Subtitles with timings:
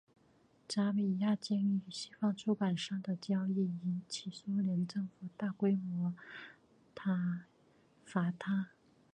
[0.67, 6.15] 扎米亚京与西方出版商的交易引起苏联政府大规模
[6.95, 7.41] 挞
[8.03, 8.71] 伐他。